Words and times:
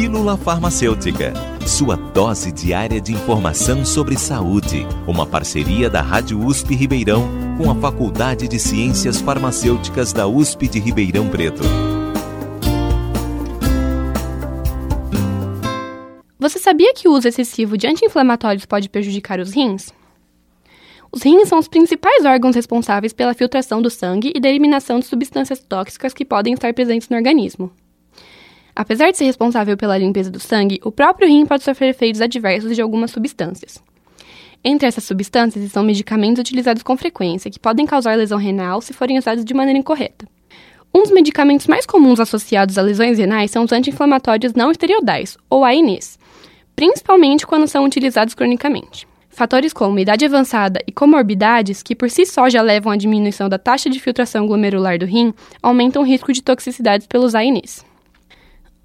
Pílula 0.00 0.36
Farmacêutica, 0.36 1.32
sua 1.66 1.96
dose 1.96 2.52
diária 2.52 3.00
de 3.00 3.12
informação 3.12 3.84
sobre 3.84 4.16
saúde. 4.16 4.86
Uma 5.08 5.26
parceria 5.26 5.90
da 5.90 6.00
Rádio 6.00 6.38
USP 6.38 6.76
Ribeirão 6.76 7.28
com 7.58 7.68
a 7.68 7.74
Faculdade 7.74 8.46
de 8.46 8.60
Ciências 8.60 9.20
Farmacêuticas 9.20 10.12
da 10.12 10.24
USP 10.28 10.68
de 10.68 10.78
Ribeirão 10.78 11.28
Preto. 11.28 11.64
Você 16.38 16.60
sabia 16.60 16.94
que 16.94 17.08
o 17.08 17.12
uso 17.12 17.26
excessivo 17.26 17.76
de 17.76 17.88
anti-inflamatórios 17.88 18.66
pode 18.66 18.88
prejudicar 18.88 19.40
os 19.40 19.52
rins? 19.52 19.92
Os 21.10 21.24
rins 21.24 21.48
são 21.48 21.58
os 21.58 21.66
principais 21.66 22.24
órgãos 22.24 22.54
responsáveis 22.54 23.12
pela 23.12 23.34
filtração 23.34 23.82
do 23.82 23.90
sangue 23.90 24.32
e 24.32 24.38
da 24.38 24.48
eliminação 24.48 25.00
de 25.00 25.06
substâncias 25.06 25.58
tóxicas 25.58 26.14
que 26.14 26.24
podem 26.24 26.54
estar 26.54 26.72
presentes 26.72 27.08
no 27.08 27.16
organismo. 27.16 27.72
Apesar 28.78 29.10
de 29.10 29.16
ser 29.16 29.24
responsável 29.24 29.76
pela 29.76 29.98
limpeza 29.98 30.30
do 30.30 30.38
sangue, 30.38 30.78
o 30.84 30.92
próprio 30.92 31.26
rim 31.26 31.44
pode 31.44 31.64
sofrer 31.64 31.88
efeitos 31.88 32.20
adversos 32.20 32.76
de 32.76 32.80
algumas 32.80 33.10
substâncias. 33.10 33.82
Entre 34.62 34.86
essas 34.86 35.02
substâncias 35.02 35.64
estão 35.64 35.82
medicamentos 35.82 36.38
utilizados 36.38 36.84
com 36.84 36.96
frequência, 36.96 37.50
que 37.50 37.58
podem 37.58 37.84
causar 37.84 38.14
lesão 38.14 38.38
renal 38.38 38.80
se 38.80 38.92
forem 38.92 39.18
usados 39.18 39.44
de 39.44 39.52
maneira 39.52 39.80
incorreta. 39.80 40.28
Um 40.94 41.02
dos 41.02 41.10
medicamentos 41.10 41.66
mais 41.66 41.86
comuns 41.86 42.20
associados 42.20 42.78
a 42.78 42.82
lesões 42.82 43.18
renais 43.18 43.50
são 43.50 43.64
os 43.64 43.72
anti-inflamatórios 43.72 44.54
não 44.54 44.70
esteroidais, 44.70 45.36
ou 45.50 45.64
ANEs, 45.64 46.16
principalmente 46.76 47.44
quando 47.44 47.66
são 47.66 47.84
utilizados 47.84 48.32
cronicamente. 48.32 49.08
Fatores 49.28 49.72
como 49.72 49.98
idade 49.98 50.24
avançada 50.24 50.80
e 50.86 50.92
comorbidades, 50.92 51.82
que 51.82 51.96
por 51.96 52.08
si 52.08 52.24
só 52.24 52.48
já 52.48 52.62
levam 52.62 52.92
à 52.92 52.96
diminuição 52.96 53.48
da 53.48 53.58
taxa 53.58 53.90
de 53.90 53.98
filtração 53.98 54.46
glomerular 54.46 55.00
do 55.00 55.04
rim, 55.04 55.34
aumentam 55.60 56.02
o 56.02 56.06
risco 56.06 56.32
de 56.32 56.44
toxicidades 56.44 57.08
pelos 57.08 57.34
ANEs. 57.34 57.84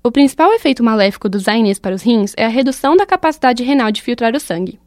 O 0.06 0.12
principal 0.12 0.52
efeito 0.52 0.84
maléfico 0.84 1.30
dos 1.30 1.48
AINEs 1.48 1.80
para 1.80 1.96
os 1.96 2.02
rins 2.02 2.34
é 2.36 2.44
a 2.44 2.50
redução 2.50 2.98
da 2.98 3.06
capacidade 3.06 3.64
renal 3.64 3.90
de 3.90 4.02
filtrar 4.02 4.36
o 4.36 4.40
sangue. 4.40 4.78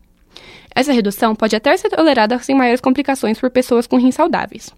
Essa 0.75 0.93
redução 0.93 1.35
pode 1.35 1.57
até 1.57 1.75
ser 1.75 1.89
tolerada 1.89 2.39
sem 2.41 2.55
maiores 2.55 2.83
complicações 2.83 3.41
por 3.41 3.49
pessoas 3.49 3.87
com 3.87 3.97
rins 3.97 4.15
saudáveis. 4.15 4.75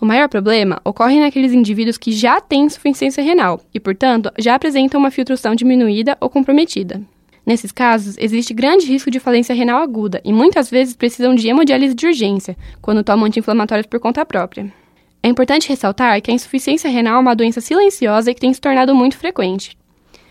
O 0.00 0.06
maior 0.06 0.28
problema 0.28 0.80
ocorre 0.84 1.18
naqueles 1.18 1.52
indivíduos 1.52 1.98
que 1.98 2.12
já 2.12 2.40
têm 2.40 2.66
insuficiência 2.66 3.24
renal 3.24 3.60
e, 3.74 3.80
portanto, 3.80 4.30
já 4.38 4.54
apresentam 4.54 5.00
uma 5.00 5.10
filtração 5.10 5.52
diminuída 5.56 6.16
ou 6.20 6.30
comprometida. 6.30 7.02
Nesses 7.44 7.72
casos, 7.72 8.16
existe 8.18 8.54
grande 8.54 8.86
risco 8.86 9.10
de 9.10 9.18
falência 9.18 9.52
renal 9.52 9.82
aguda 9.82 10.20
e 10.24 10.32
muitas 10.32 10.70
vezes 10.70 10.94
precisam 10.94 11.34
de 11.34 11.48
hemodiálise 11.48 11.94
de 11.94 12.06
urgência, 12.06 12.56
quando 12.80 13.02
tomam 13.02 13.26
anti-inflamatórios 13.26 13.88
por 13.88 13.98
conta 13.98 14.24
própria. 14.24 14.72
É 15.26 15.28
importante 15.28 15.68
ressaltar 15.68 16.22
que 16.22 16.30
a 16.30 16.34
insuficiência 16.34 16.88
renal 16.88 17.16
é 17.16 17.18
uma 17.18 17.34
doença 17.34 17.60
silenciosa 17.60 18.30
e 18.30 18.34
que 18.34 18.40
tem 18.40 18.54
se 18.54 18.60
tornado 18.60 18.94
muito 18.94 19.18
frequente. 19.18 19.76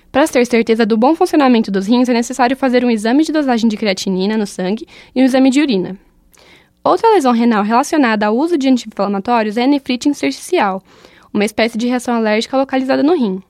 Para 0.09 0.25
ter 0.25 0.45
certeza 0.45 0.85
do 0.85 0.95
bom 0.95 1.13
funcionamento 1.13 1.69
dos 1.69 1.85
rins, 1.85 2.07
é 2.07 2.13
necessário 2.13 2.55
fazer 2.55 2.85
um 2.85 2.89
exame 2.89 3.25
de 3.25 3.33
dosagem 3.33 3.67
de 3.67 3.75
creatinina 3.75 4.37
no 4.37 4.47
sangue 4.47 4.87
e 5.13 5.21
um 5.21 5.25
exame 5.25 5.49
de 5.49 5.59
urina. 5.59 5.99
Outra 6.81 7.09
lesão 7.09 7.33
renal 7.33 7.61
relacionada 7.61 8.27
ao 8.27 8.37
uso 8.37 8.57
de 8.57 8.69
anti-inflamatórios 8.69 9.57
é 9.57 9.65
a 9.65 9.67
nefrite 9.67 10.07
intersticial, 10.07 10.81
uma 11.33 11.43
espécie 11.43 11.77
de 11.77 11.87
reação 11.87 12.15
alérgica 12.15 12.55
localizada 12.55 13.03
no 13.03 13.17
rim. 13.17 13.43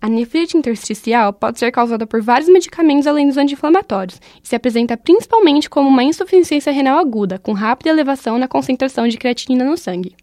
A 0.00 0.08
nefrite 0.08 0.56
intersticial 0.56 1.30
pode 1.30 1.58
ser 1.58 1.70
causada 1.70 2.06
por 2.06 2.22
vários 2.22 2.48
medicamentos 2.48 3.06
além 3.06 3.28
dos 3.28 3.36
anti-inflamatórios 3.36 4.18
e 4.42 4.48
se 4.48 4.56
apresenta 4.56 4.96
principalmente 4.96 5.68
como 5.68 5.90
uma 5.90 6.04
insuficiência 6.04 6.72
renal 6.72 6.98
aguda, 6.98 7.38
com 7.38 7.52
rápida 7.52 7.90
elevação 7.90 8.38
na 8.38 8.48
concentração 8.48 9.06
de 9.06 9.18
creatinina 9.18 9.62
no 9.62 9.76
sangue. 9.76 10.16